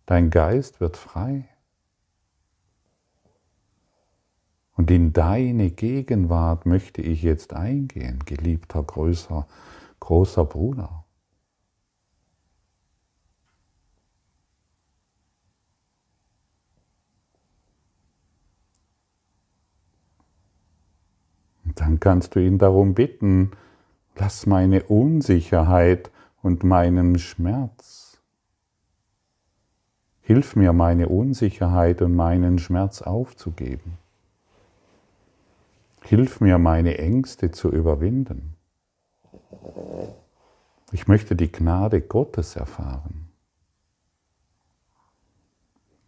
Dein 0.07 0.31
Geist 0.31 0.81
wird 0.81 0.96
frei. 0.96 1.49
Und 4.77 4.92
in 4.92 5.12
deine 5.12 5.73
Gegenwart 5.73 6.66
möchte 6.66 7.03
ich 7.03 7.25
jetzt 7.25 7.53
eingehen, 7.53 8.20
geliebter, 8.27 8.85
größer, 8.85 9.49
großer 9.99 10.44
Bruder. 10.44 11.05
Dann 21.75 21.99
kannst 21.99 22.37
du 22.37 22.38
ihn 22.38 22.59
darum 22.59 22.94
bitten, 22.94 23.51
lass 24.14 24.46
meine 24.46 24.85
Unsicherheit 24.85 26.12
und 26.42 26.64
meinem 26.64 27.18
Schmerz. 27.18 28.18
Hilf 30.20 30.57
mir, 30.57 30.72
meine 30.72 31.09
Unsicherheit 31.09 32.03
und 32.03 32.14
meinen 32.14 32.59
Schmerz 32.59 33.03
aufzugeben. 33.03 33.98
Hilf 36.03 36.40
mir, 36.40 36.59
meine 36.59 36.98
Ängste 36.98 37.50
zu 37.50 37.70
überwinden. 37.70 38.57
Ich 40.92 41.07
möchte 41.07 41.37
die 41.37 41.53
Gnade 41.53 42.00
Gottes 42.00 42.57
erfahren, 42.57 43.29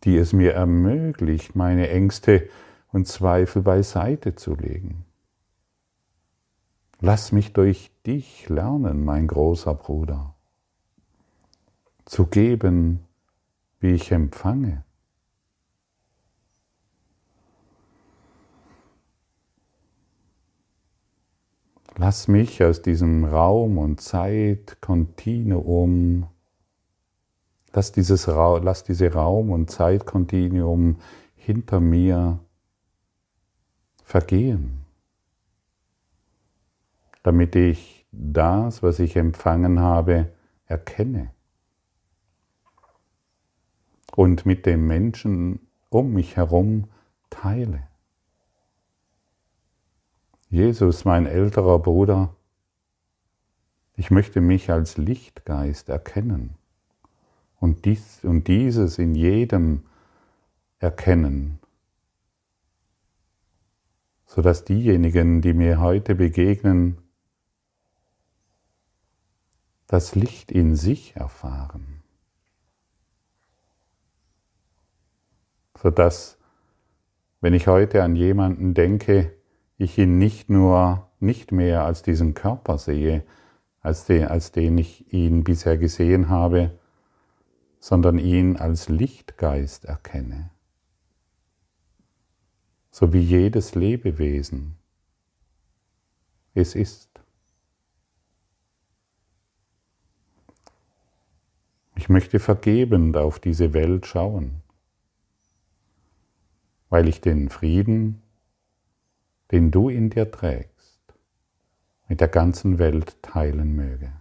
die 0.04 0.16
es 0.16 0.32
mir 0.32 0.54
ermöglicht, 0.54 1.54
meine 1.54 1.88
Ängste 1.88 2.48
und 2.90 3.06
Zweifel 3.06 3.62
beiseite 3.62 4.34
zu 4.34 4.54
legen. 4.56 5.04
Lass 7.00 7.32
mich 7.32 7.52
durch 7.52 7.91
dich 8.06 8.48
lernen, 8.48 9.04
mein 9.04 9.26
großer 9.26 9.74
Bruder, 9.74 10.36
zu 12.04 12.26
geben, 12.26 13.00
wie 13.80 13.90
ich 13.92 14.12
empfange. 14.12 14.84
Lass 21.96 22.26
mich 22.26 22.64
aus 22.64 22.80
diesem 22.82 23.24
Raum 23.24 23.78
und 23.78 24.00
Zeitkontinuum, 24.00 26.26
lass, 27.72 27.92
dieses, 27.92 28.26
lass 28.26 28.82
diese 28.82 29.12
Raum- 29.12 29.50
und 29.50 29.70
Zeitkontinuum 29.70 30.96
hinter 31.36 31.78
mir 31.80 32.40
vergehen 34.04 34.82
damit 37.22 37.54
ich 37.56 37.91
das, 38.12 38.82
was 38.82 38.98
ich 38.98 39.16
empfangen 39.16 39.80
habe, 39.80 40.32
erkenne 40.66 41.30
und 44.14 44.46
mit 44.46 44.66
den 44.66 44.86
Menschen 44.86 45.60
um 45.88 46.12
mich 46.12 46.36
herum 46.36 46.88
teile. 47.30 47.88
Jesus, 50.48 51.06
mein 51.06 51.26
älterer 51.26 51.78
Bruder, 51.78 52.36
ich 53.94 54.10
möchte 54.10 54.40
mich 54.40 54.70
als 54.70 54.98
Lichtgeist 54.98 55.88
erkennen 55.88 56.56
und, 57.58 57.84
dies, 57.86 58.22
und 58.22 58.48
dieses 58.48 58.98
in 58.98 59.14
jedem 59.14 59.84
erkennen, 60.78 61.58
sodass 64.26 64.64
diejenigen, 64.64 65.40
die 65.40 65.54
mir 65.54 65.80
heute 65.80 66.14
begegnen, 66.14 67.01
das 69.92 70.14
Licht 70.14 70.50
in 70.50 70.74
sich 70.74 71.16
erfahren, 71.16 72.02
sodass, 75.76 76.38
wenn 77.42 77.52
ich 77.52 77.66
heute 77.66 78.02
an 78.02 78.16
jemanden 78.16 78.72
denke, 78.72 79.36
ich 79.76 79.98
ihn 79.98 80.16
nicht 80.16 80.48
nur, 80.48 81.10
nicht 81.20 81.52
mehr 81.52 81.84
als 81.84 82.02
diesen 82.02 82.32
Körper 82.32 82.78
sehe, 82.78 83.22
als 83.82 84.06
den, 84.06 84.28
als 84.28 84.50
den 84.50 84.78
ich 84.78 85.12
ihn 85.12 85.44
bisher 85.44 85.76
gesehen 85.76 86.30
habe, 86.30 86.78
sondern 87.78 88.16
ihn 88.16 88.56
als 88.56 88.88
Lichtgeist 88.88 89.84
erkenne, 89.84 90.48
so 92.90 93.12
wie 93.12 93.20
jedes 93.20 93.74
Lebewesen 93.74 94.78
es 96.54 96.74
ist. 96.74 97.11
Ich 101.94 102.08
möchte 102.08 102.38
vergebend 102.38 103.16
auf 103.16 103.38
diese 103.38 103.74
Welt 103.74 104.06
schauen, 104.06 104.62
weil 106.88 107.08
ich 107.08 107.20
den 107.20 107.48
Frieden, 107.48 108.22
den 109.50 109.70
du 109.70 109.88
in 109.88 110.10
dir 110.10 110.30
trägst, 110.30 111.00
mit 112.08 112.20
der 112.20 112.28
ganzen 112.28 112.78
Welt 112.78 113.22
teilen 113.22 113.76
möge. 113.76 114.12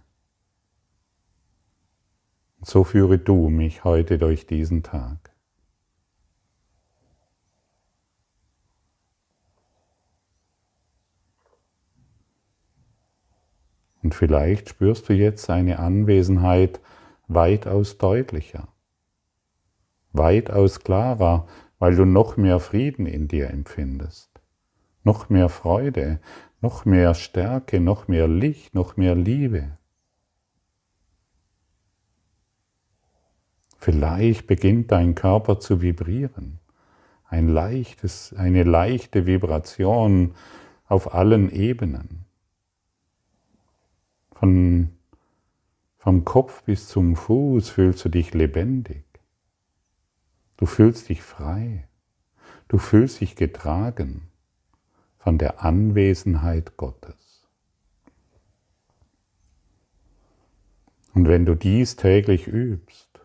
Und 2.58 2.66
so 2.66 2.84
führe 2.84 3.18
du 3.18 3.48
mich 3.48 3.84
heute 3.84 4.18
durch 4.18 4.46
diesen 4.46 4.82
Tag. 4.82 5.32
Und 14.02 14.14
vielleicht 14.14 14.68
spürst 14.68 15.08
du 15.08 15.14
jetzt 15.14 15.48
eine 15.48 15.78
Anwesenheit 15.78 16.80
weitaus 17.34 17.98
deutlicher, 17.98 18.68
weitaus 20.12 20.80
klarer, 20.80 21.46
weil 21.78 21.96
du 21.96 22.04
noch 22.04 22.36
mehr 22.36 22.60
Frieden 22.60 23.06
in 23.06 23.28
dir 23.28 23.50
empfindest, 23.50 24.30
noch 25.02 25.28
mehr 25.28 25.48
Freude, 25.48 26.20
noch 26.60 26.84
mehr 26.84 27.14
Stärke, 27.14 27.80
noch 27.80 28.08
mehr 28.08 28.28
Licht, 28.28 28.74
noch 28.74 28.96
mehr 28.96 29.14
Liebe. 29.14 29.78
Vielleicht 33.78 34.46
beginnt 34.46 34.92
dein 34.92 35.16
Körper 35.16 35.58
zu 35.58 35.82
vibrieren, 35.82 36.60
ein 37.24 37.48
leichtes, 37.48 38.32
eine 38.32 38.62
leichte 38.62 39.26
Vibration 39.26 40.34
auf 40.86 41.14
allen 41.14 41.50
Ebenen. 41.50 42.26
Von 44.34 44.90
vom 46.02 46.24
Kopf 46.24 46.64
bis 46.64 46.88
zum 46.88 47.14
Fuß 47.14 47.70
fühlst 47.70 48.04
du 48.04 48.08
dich 48.08 48.34
lebendig. 48.34 49.04
Du 50.56 50.66
fühlst 50.66 51.08
dich 51.08 51.22
frei. 51.22 51.86
Du 52.66 52.78
fühlst 52.78 53.20
dich 53.20 53.36
getragen 53.36 54.22
von 55.18 55.38
der 55.38 55.62
Anwesenheit 55.62 56.76
Gottes. 56.76 57.46
Und 61.14 61.28
wenn 61.28 61.46
du 61.46 61.54
dies 61.54 61.94
täglich 61.94 62.48
übst, 62.48 63.20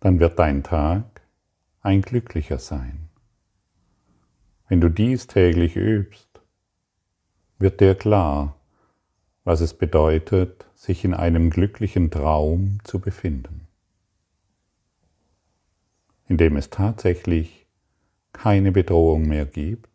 dann 0.00 0.18
wird 0.18 0.38
dein 0.38 0.62
Tag 0.62 1.20
ein 1.82 2.00
glücklicher 2.00 2.58
Sein. 2.58 3.10
Wenn 4.66 4.80
du 4.80 4.88
dies 4.88 5.26
täglich 5.26 5.76
übst, 5.76 6.40
wird 7.58 7.82
dir 7.82 7.94
klar, 7.94 8.56
was 9.44 9.60
es 9.60 9.74
bedeutet, 9.74 10.65
sich 10.76 11.04
in 11.04 11.14
einem 11.14 11.50
glücklichen 11.50 12.10
Traum 12.10 12.78
zu 12.84 13.00
befinden, 13.00 13.66
in 16.28 16.36
dem 16.36 16.56
es 16.56 16.68
tatsächlich 16.68 17.66
keine 18.32 18.72
Bedrohung 18.72 19.26
mehr 19.26 19.46
gibt, 19.46 19.88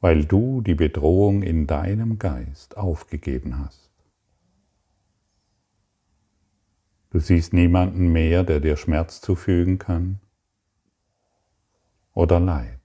weil 0.00 0.24
du 0.24 0.62
die 0.62 0.74
Bedrohung 0.74 1.42
in 1.42 1.66
deinem 1.66 2.18
Geist 2.18 2.78
aufgegeben 2.78 3.58
hast. 3.58 3.90
Du 7.10 7.18
siehst 7.18 7.52
niemanden 7.52 8.10
mehr, 8.10 8.42
der 8.44 8.58
dir 8.58 8.78
Schmerz 8.78 9.20
zufügen 9.20 9.78
kann 9.78 10.18
oder 12.14 12.40
Leid. 12.40 12.80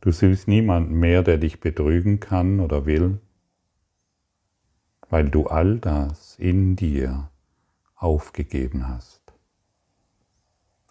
Du 0.00 0.10
siehst 0.10 0.48
niemanden 0.48 0.98
mehr, 0.98 1.22
der 1.22 1.36
dich 1.36 1.60
betrügen 1.60 2.18
kann 2.18 2.60
oder 2.60 2.86
will, 2.86 3.20
weil 5.10 5.28
du 5.30 5.46
all 5.46 5.78
das 5.78 6.38
in 6.38 6.76
dir 6.76 7.30
aufgegeben 7.96 8.88
hast. 8.88 9.20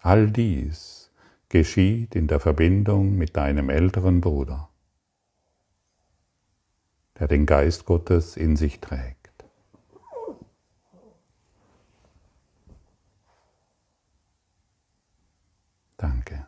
All 0.02 0.30
dies 0.30 1.12
geschieht 1.50 2.16
in 2.16 2.28
der 2.28 2.40
Verbindung 2.40 3.18
mit 3.18 3.36
deinem 3.38 3.70
älteren 3.70 4.22
Bruder 4.22 4.70
der 7.20 7.28
den 7.28 7.46
Geist 7.46 7.86
Gottes 7.86 8.38
in 8.38 8.56
sich 8.56 8.80
trägt. 8.80 9.46
Danke. 15.98 16.46